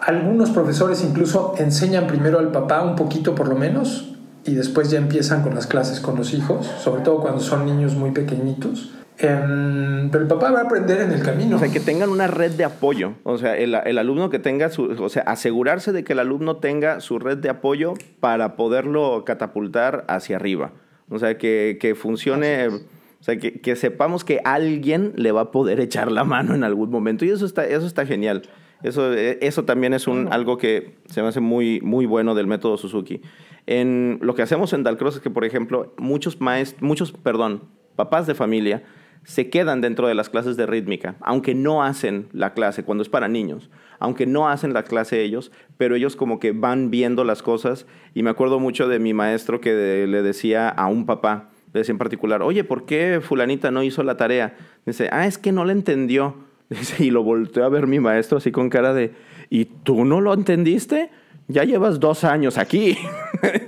[0.01, 4.12] algunos profesores incluso enseñan primero al papá un poquito por lo menos
[4.45, 7.95] y después ya empiezan con las clases con los hijos, sobre todo cuando son niños
[7.95, 8.91] muy pequeñitos.
[9.19, 11.55] Em, pero el papá va a aprender en el camino.
[11.55, 13.13] O sea, que tengan una red de apoyo.
[13.23, 14.85] O sea, el, el, alumno que tenga su.
[14.85, 20.03] O sea, asegurarse de que el alumno tenga su red de apoyo para poderlo catapultar
[20.07, 20.71] hacia arriba.
[21.09, 22.67] O sea, que, que funcione.
[22.67, 26.63] O sea, que, que, sepamos que alguien le va a poder echar la mano en
[26.63, 27.23] algún momento.
[27.23, 28.43] Y eso está, eso está genial.
[28.83, 32.47] Eso, e, eso también es un, algo que se me hace muy, muy bueno del
[32.47, 33.21] método Suzuki.
[33.65, 37.63] En, lo que hacemos en Dalcross es que, por ejemplo, muchos maestros, muchos, perdón,
[37.95, 38.83] papás de familia
[39.23, 43.09] se quedan dentro de las clases de rítmica, aunque no hacen la clase cuando es
[43.09, 43.69] para niños,
[43.99, 47.85] aunque no hacen la clase ellos, pero ellos como que van viendo las cosas.
[48.13, 51.93] Y me acuerdo mucho de mi maestro que le decía a un papá, le decía
[51.93, 54.57] en particular, oye, ¿por qué fulanita no hizo la tarea?
[54.85, 56.35] Dice, ah, es que no la entendió.
[56.99, 59.13] Y lo volteó a ver mi maestro así con cara de,
[59.49, 61.09] ¿y tú no lo entendiste?
[61.47, 62.97] ya llevas dos años aquí.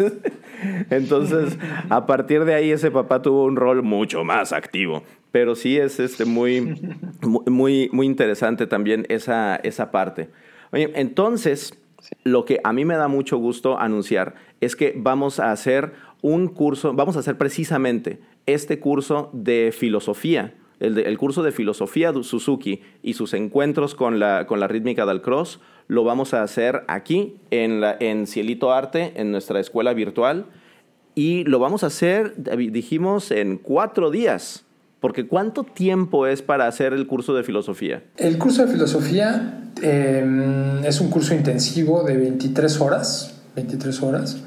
[0.89, 1.57] Entonces,
[1.89, 5.03] a partir de ahí, ese papá tuvo un rol mucho más activo.
[5.31, 6.79] Pero sí es este, muy,
[7.21, 10.29] muy, muy interesante también esa, esa parte.
[10.71, 11.77] Oye, entonces,
[12.23, 16.47] lo que a mí me da mucho gusto anunciar es que vamos a hacer un
[16.47, 22.81] curso, vamos a hacer precisamente este curso de filosofía el, curso de filosofía de Suzuki
[23.01, 25.21] y sus encuentros con la, con la rítmica del
[25.87, 30.45] lo vamos a hacer aquí en, la, en Cielito Arte, en nuestra escuela virtual.
[31.13, 34.65] Y lo vamos a hacer, dijimos, en cuatro días.
[34.99, 38.03] Porque ¿cuánto tiempo es para hacer el curso de filosofía?
[38.17, 43.41] El curso de filosofía em, es un curso intensivo de 23 horas.
[43.55, 44.43] 23 horas.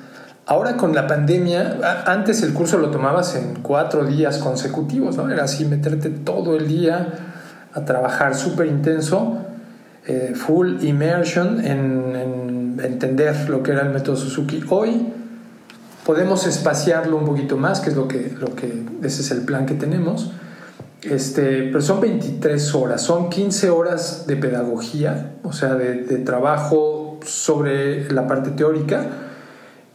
[0.50, 5.30] Ahora con la pandemia, antes el curso lo tomabas en cuatro días consecutivos, ¿no?
[5.30, 7.06] Era así, meterte todo el día
[7.74, 9.40] a trabajar súper intenso,
[10.06, 14.64] eh, full immersion en, entender lo que era el método Suzuki.
[14.70, 15.12] Hoy
[16.06, 19.66] podemos espaciarlo un poquito más, que es lo que, lo que ese es el plan
[19.66, 20.32] que tenemos.
[21.02, 27.20] Este, pero son 23 horas, son 15 horas de pedagogía, o sea, de, de trabajo
[27.22, 29.26] sobre la parte teórica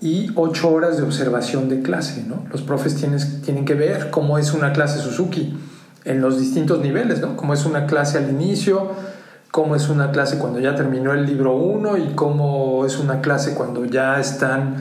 [0.03, 2.25] y ocho horas de observación de clase.
[2.27, 2.43] ¿no?
[2.51, 5.57] Los profes tienes, tienen que ver cómo es una clase Suzuki
[6.03, 7.37] en los distintos niveles, ¿no?
[7.37, 8.91] cómo es una clase al inicio,
[9.49, 13.53] cómo es una clase cuando ya terminó el libro 1 y cómo es una clase
[13.53, 14.75] cuando ya están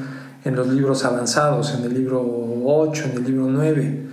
[0.44, 2.20] en los libros avanzados, en el libro
[2.64, 4.06] 8, en el libro 9.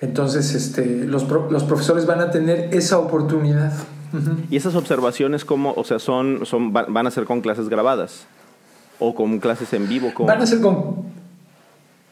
[0.00, 3.74] Entonces, este, los, los profesores van a tener esa oportunidad.
[4.50, 8.26] ¿Y esas observaciones cómo, o sea, son, son, van a ser con clases grabadas?
[9.04, 10.12] ¿O con clases en vivo?
[10.20, 11.10] Van a ser con...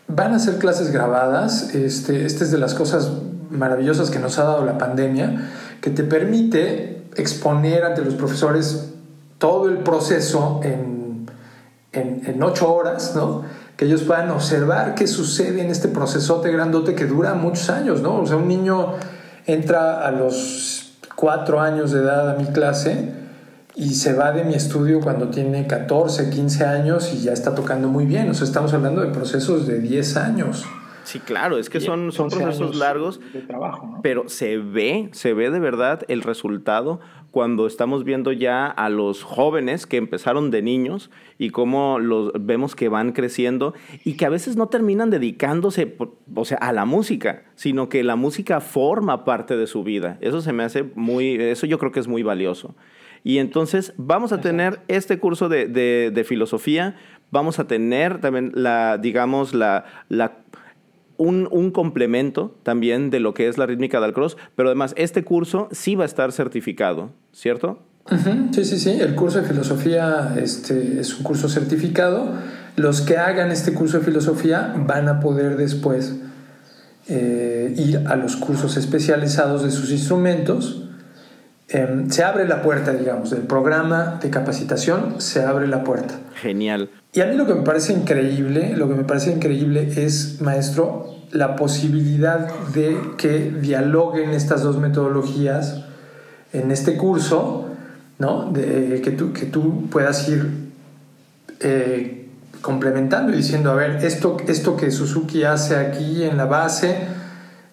[0.09, 1.73] Van a ser clases grabadas.
[1.73, 3.13] Este, esta es de las cosas
[3.49, 5.51] maravillosas que nos ha dado la pandemia,
[5.81, 8.93] que te permite exponer ante los profesores
[9.39, 11.27] todo el proceso en,
[11.93, 13.45] en, ocho horas, ¿no?
[13.77, 18.21] que ellos puedan observar qué sucede en este procesote grandote que dura muchos años, ¿no?
[18.21, 18.95] O sea, un niño
[19.47, 23.20] entra a los cuatro años de edad a mi clase
[23.75, 27.89] y se va de mi estudio cuando tiene 14, 15 años y ya está tocando
[27.89, 28.29] muy bien.
[28.31, 30.67] O sea, estamos hablando de procesos de 10 años.
[31.05, 35.51] Sí, claro, es que son, son procesos largos, de trabajo, pero se ve, se ve
[35.51, 41.11] de verdad el resultado cuando estamos viendo ya a los jóvenes que empezaron de niños
[41.39, 45.97] y cómo los vemos que van creciendo y que a veces no terminan dedicándose,
[46.35, 50.19] o sea, a la música, sino que la música forma parte de su vida.
[50.21, 52.75] Eso se me hace muy, eso yo creo que es muy valioso.
[53.23, 56.97] Y entonces vamos a tener este curso de, de, filosofía,
[57.31, 60.39] vamos a tener también la, digamos, la, la
[61.21, 65.69] un, complemento también de lo que es la rítmica del cross, pero además este curso
[65.71, 67.83] sí va a estar certificado, ¿cierto?
[68.53, 68.91] Sí, sí, sí.
[68.91, 72.33] El curso de filosofía este, es un curso certificado.
[72.77, 76.17] Los que hagan este curso de filosofía van a poder después
[77.09, 80.90] eh, ir a los cursos especializados de sus instrumentos.
[81.73, 86.15] Em, se abre la puerta, digamos, del programa de capacitación, se abre la puerta.
[86.35, 86.91] Genial.
[87.13, 91.15] Y a mí lo que me parece increíble, lo que me parece increíble es, maestro,
[91.31, 95.85] la posibilidad de que dialoguen estas dos metodologías
[96.53, 97.69] en este curso,
[98.19, 98.51] ¿no?
[98.51, 100.51] De, que, tú, que tú puedas ir
[101.61, 102.27] eh,
[102.63, 106.97] complementando y diciendo, a ver, esto, esto que Suzuki hace aquí en la base,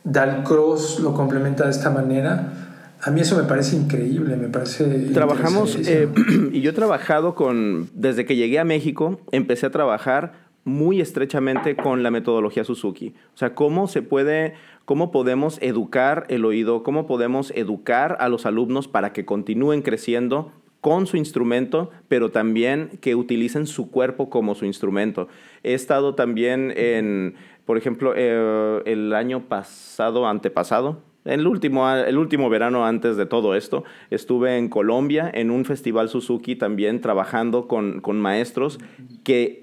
[0.03, 2.66] Dalcross lo complementa de esta manera
[3.01, 4.86] a mí eso me parece increíble, me parece...
[5.13, 6.10] Trabajamos, eh,
[6.51, 11.77] y yo he trabajado con, desde que llegué a México, empecé a trabajar muy estrechamente
[11.77, 13.13] con la metodología Suzuki.
[13.33, 18.45] O sea, cómo se puede, cómo podemos educar el oído, cómo podemos educar a los
[18.45, 24.55] alumnos para que continúen creciendo con su instrumento, pero también que utilicen su cuerpo como
[24.55, 25.29] su instrumento.
[25.63, 32.49] He estado también en, por ejemplo, eh, el año pasado, antepasado, el último, el último
[32.49, 38.01] verano antes de todo esto, estuve en Colombia en un festival Suzuki también trabajando con,
[38.01, 38.79] con maestros
[39.23, 39.61] que,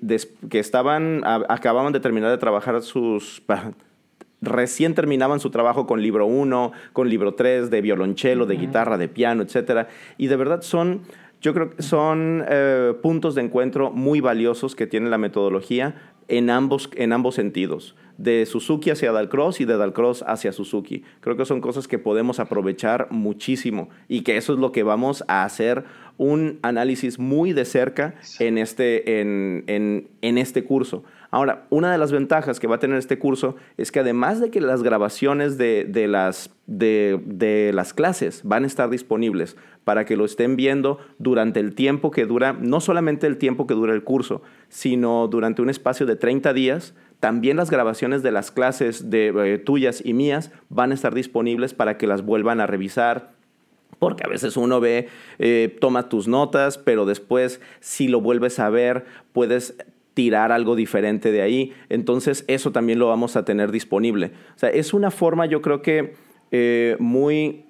[0.50, 3.42] que estaban, acababan de terminar de trabajar sus...
[4.40, 9.08] Recién terminaban su trabajo con libro 1, con libro 3 de violonchelo, de guitarra, de
[9.08, 9.86] piano, etc.
[10.18, 11.00] Y de verdad son,
[11.44, 15.94] yo creo que son eh, puntos de encuentro muy valiosos que tiene la metodología
[16.26, 21.04] en ambos, en ambos sentidos de Suzuki hacia Dalcross y de Dalcross hacia Suzuki.
[21.20, 25.22] Creo que son cosas que podemos aprovechar muchísimo y que eso es lo que vamos
[25.28, 25.84] a hacer
[26.16, 31.04] un análisis muy de cerca en este, en, en este curso.
[31.34, 34.52] Ahora, una de las ventajas que va a tener este curso es que además de
[34.52, 40.04] que las grabaciones de, de, las, de, de, las clases van a estar disponibles para
[40.04, 43.94] que lo estén viendo durante el tiempo que dura, no solamente el tiempo que dura
[43.94, 49.10] el curso, sino durante un espacio de 30 días, también las grabaciones de las clases
[49.10, 53.32] de, eh, tuyas y mías van a estar disponibles para que las vuelvan a revisar,
[53.98, 55.08] porque a veces uno ve,
[55.40, 59.74] eh, toma tus notas, pero después si lo vuelves a ver, puedes
[60.14, 61.72] tirar algo diferente de ahí.
[61.88, 64.32] Entonces eso también lo vamos a tener disponible.
[64.54, 66.14] O sea, es una forma, yo creo que
[66.50, 67.66] eh, muy...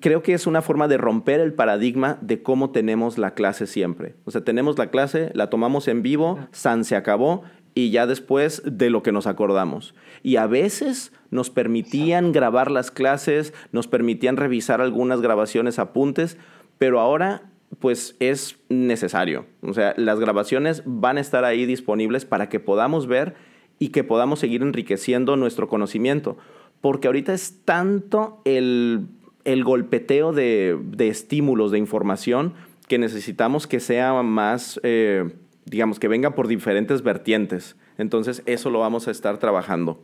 [0.00, 4.14] Creo que es una forma de romper el paradigma de cómo tenemos la clase siempre.
[4.26, 8.62] O sea, tenemos la clase, la tomamos en vivo, San se acabó y ya después
[8.66, 9.94] de lo que nos acordamos.
[10.22, 16.36] Y a veces nos permitían grabar las clases, nos permitían revisar algunas grabaciones, apuntes,
[16.76, 19.46] pero ahora pues es necesario.
[19.62, 23.34] O sea, las grabaciones van a estar ahí disponibles para que podamos ver
[23.78, 26.36] y que podamos seguir enriqueciendo nuestro conocimiento.
[26.80, 29.08] Porque ahorita es tanto el,
[29.44, 32.54] golpeteo de, estímulos, de información,
[32.88, 34.80] que necesitamos que sea más...
[34.82, 35.30] Eh,
[35.66, 37.76] digamos, que venga por diferentes vertientes.
[37.98, 39.98] Entonces, eso lo vamos a estar trabajando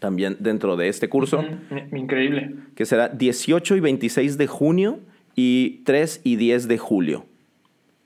[0.00, 1.44] también dentro de este curso.
[1.92, 2.54] Increíble.
[2.74, 5.00] Que será 18 y 26 de junio
[5.34, 7.26] y 3 y 10 de julio.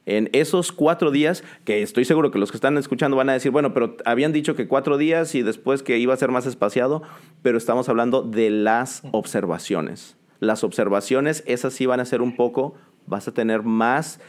[0.07, 3.51] En esos cuatro días, que estoy seguro que los que están escuchando van a decir,
[3.51, 7.03] bueno, pero habían dicho que cuatro días y después que iba a ser más espaciado,
[7.43, 10.17] pero estamos hablando de las observaciones.
[10.39, 12.75] Las observaciones, esas sí van a ser un poco,
[13.07, 14.21] vas a tener más,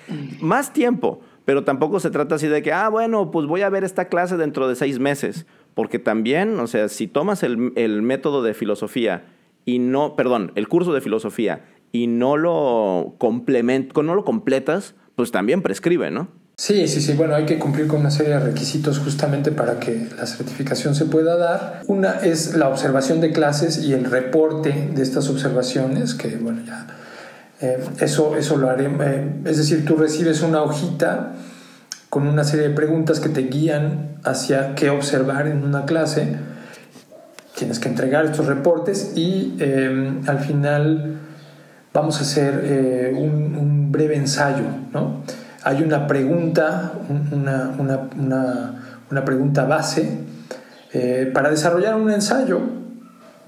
[0.42, 3.84] más tiempo, pero tampoco se trata así de que, ah, bueno, pues voy a ver
[3.84, 5.46] esta clase dentro de seis meses,
[5.76, 9.26] porque también, o sea, si tomas el, el método de filosofía
[9.64, 15.32] y no, perdón, el curso de filosofía y no lo, complement, no lo completas, pues
[15.32, 16.30] también prescribe, ¿no?
[16.60, 17.14] Sí, sí, sí.
[17.14, 21.06] Bueno, hay que cumplir con una serie de requisitos justamente para que la certificación se
[21.06, 21.82] pueda dar.
[21.86, 26.88] Una es la observación de clases y el reporte de estas observaciones, que bueno, ya
[27.62, 28.86] eh, eso, eso lo haré.
[28.86, 31.34] Eh, es decir, tú recibes una hojita
[32.10, 36.38] con una serie de preguntas que te guían hacia qué observar en una clase.
[37.56, 41.20] Tienes que entregar estos reportes y eh, al final
[41.98, 45.24] vamos a hacer un, un breve ensayo, ¿no?
[45.68, 46.94] hay una pregunta,
[47.32, 47.74] una,
[49.10, 50.20] una, pregunta base
[50.94, 52.60] eh, para desarrollar un ensayo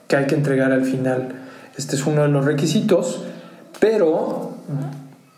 [0.08, 1.30] que hay que entregar al final.
[1.78, 3.24] Este es uno de los requisitos,
[3.80, 4.52] pero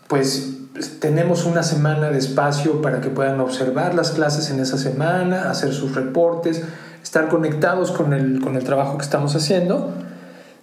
[0.08, 0.54] pues
[0.98, 5.72] tenemos una semana de espacio para que puedan observar las clases en esa semana, hacer
[5.72, 6.64] sus reportes,
[7.00, 9.92] estar conectados con el, con el trabajo que estamos haciendo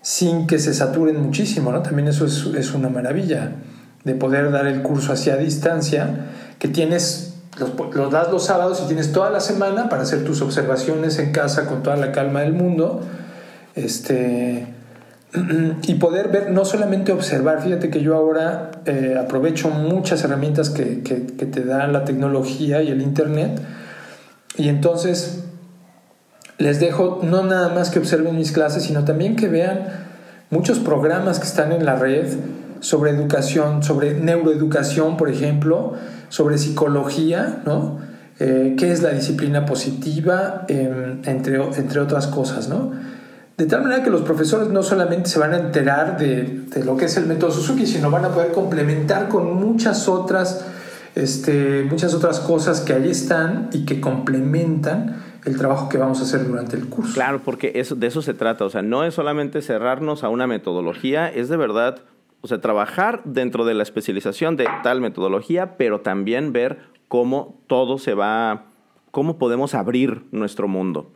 [0.02, 1.82] sin que se saturen muchísimo, ¿no?
[1.82, 3.52] También eso es, es una maravilla
[4.04, 6.28] de poder dar el curso hacia distancia,
[6.58, 11.20] que tienes, los, das los sábados y tienes toda la semana para hacer tus observaciones
[11.20, 13.02] en casa con toda la calma del mundo.
[13.76, 14.68] Este,
[15.84, 21.02] y poder ver, no solamente observar, fíjate que yo ahora eh, aprovecho muchas herramientas que,
[21.04, 23.62] que, que, te dan la tecnología y el Internet,
[24.58, 25.44] y entonces
[26.60, 29.88] les dejo no nada más que observen mis clases, sino también que vean
[30.52, 32.28] muchos programas que están en la red,
[32.82, 35.94] sobre educación, sobre neuroeducación, por ejemplo,
[36.30, 38.00] sobre psicología, ¿no?
[38.40, 40.66] Eh, ¿Qué es la disciplina positiva?
[40.70, 42.92] Em, entre, entre otras cosas, ¿no?
[43.58, 46.96] De tal manera que los profesores no solamente se van a enterar de, de, lo
[46.96, 50.64] que es el método Suzuki, sino van a poder complementar con muchas otras,
[51.16, 56.24] este, muchas otras cosas que ahí están y que complementan el trabajo que vamos a
[56.24, 57.14] hacer durante el curso.
[57.14, 58.66] Claro, porque eso, de eso se trata.
[58.66, 62.04] O sea, no es solamente cerrarnos a una metodología, es de verdad
[62.42, 67.98] o sea, trabajar dentro de la especialización de tal metodología, pero también ver cómo todo
[67.98, 68.66] se va,
[69.12, 71.12] cómo podemos abrir nuestro mundo.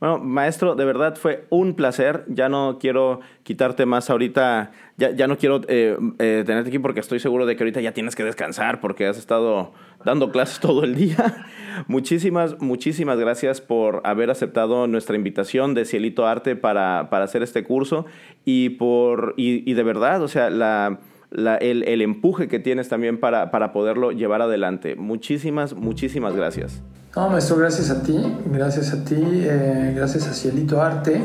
[0.00, 2.24] Bueno, maestro, de verdad fue un placer.
[2.26, 7.00] Ya no quiero quitarte más ahorita, ya, ya no quiero eh, eh, tenerte aquí porque
[7.00, 9.72] estoy seguro de que ahorita ya tienes que descansar porque has estado
[10.04, 11.46] dando clases todo el día.
[11.88, 17.64] muchísimas, muchísimas gracias por haber aceptado nuestra invitación de Cielito Arte para, para hacer este
[17.64, 18.06] curso
[18.44, 21.00] y, por, y, y de verdad, o sea, la
[21.34, 24.94] el, empuje que tienes también para, poderlo llevar adelante.
[24.96, 26.80] Muchísimas, muchísimas gracias.
[27.16, 31.20] No, maestro, gracias a ti, gracias a ti, eh, gracias a Cielito Arte.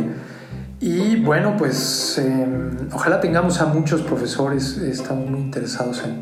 [0.80, 6.22] Y bueno, pues em, ojalá tengamos a muchos profesores, estamos muy interesados en,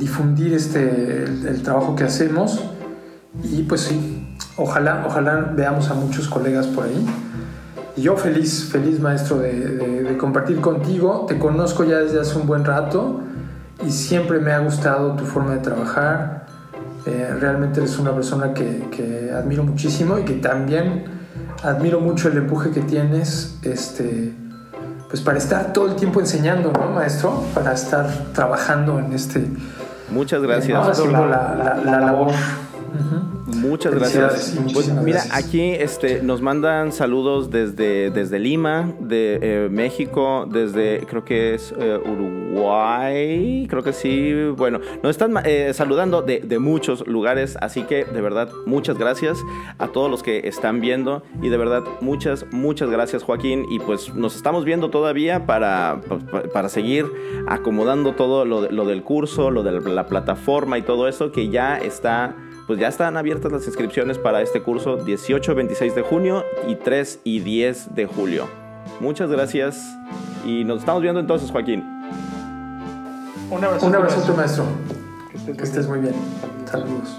[0.00, 2.64] difundir este, el, trabajo que hacemos.
[3.44, 7.06] Y pues sí, ojalá, ojalá veamos a muchos colegas por ahí
[8.00, 11.26] yo feliz, feliz maestro de, compartir contigo.
[11.28, 13.20] Te conozco ya desde hace un buen rato
[13.86, 16.46] y siempre me ha gustado tu forma de trabajar.
[17.06, 21.04] Eh, realmente eres una persona que, admiro muchísimo y que también
[21.62, 24.34] admiro mucho el empuje que tienes este,
[25.08, 27.42] pues para estar todo el tiempo enseñando, ¿no, maestro?
[27.54, 29.46] Para estar trabajando en este...
[30.10, 30.88] Muchas gracias.
[30.88, 32.32] haciendo la, la labor.
[33.56, 34.58] Muchas gracias.
[34.72, 41.24] Pues, mira, aquí este, nos mandan saludos desde, desde Lima, de eh, México, desde creo
[41.24, 44.32] que es eh, Uruguay, creo que sí.
[44.56, 49.38] Bueno, nos están eh, saludando de, de, muchos lugares, así que de verdad muchas gracias
[49.78, 54.14] a todos los que están viendo y de verdad muchas, muchas gracias Joaquín y pues
[54.14, 56.00] nos estamos viendo todavía para,
[56.52, 57.06] para seguir
[57.48, 61.78] acomodando todo lo, lo del curso, lo de la plataforma y todo eso que ya
[61.78, 62.34] está
[62.70, 67.18] pues ya están abiertas las inscripciones para este curso 18, 26 de junio y 3
[67.24, 68.46] y 10 de julio.
[69.00, 69.84] Muchas gracias
[70.46, 71.82] y nos estamos viendo entonces, Joaquín.
[73.50, 74.64] Un abrazo, Un abrazo maestro.
[75.44, 76.14] Que estés muy bien.
[76.64, 77.18] Saludos.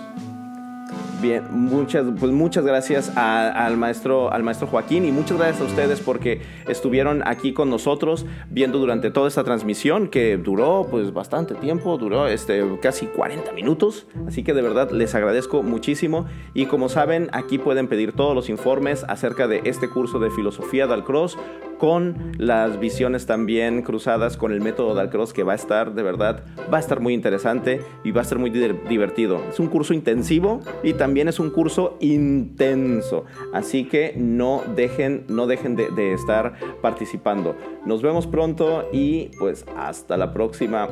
[1.21, 5.99] Bien, muchas, pues muchas gracias al, maestro, al maestro Joaquín y muchas gracias a ustedes
[5.99, 11.99] porque estuvieron aquí con nosotros viendo durante toda esta transmisión que duró pues bastante tiempo,
[11.99, 17.29] duró este, casi 40 minutos, así que de verdad les agradezco muchísimo y como saben
[17.33, 21.37] aquí pueden pedir todos los informes acerca de este curso de filosofía del cross
[21.81, 26.43] con las visiones también cruzadas con el método Dalcross que va a estar, de verdad,
[26.71, 29.41] va a estar muy interesante y va a ser muy divertido.
[29.49, 33.25] Es un curso intensivo y también es un curso intenso.
[33.51, 36.53] Así que no dejen, no dejen de, de estar
[36.83, 37.55] participando.
[37.83, 40.87] Nos vemos pronto y pues hasta la próxima.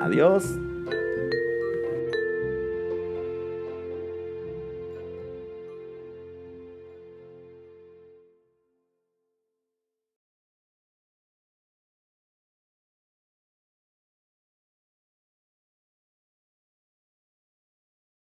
[0.00, 0.69] Adiós.